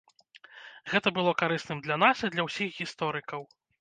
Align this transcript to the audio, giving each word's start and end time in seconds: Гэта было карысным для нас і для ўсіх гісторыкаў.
Гэта 0.93 1.13
было 1.19 1.33
карысным 1.41 1.85
для 1.89 1.99
нас 2.07 2.17
і 2.29 2.33
для 2.37 2.47
ўсіх 2.49 2.69
гісторыкаў. 2.83 3.41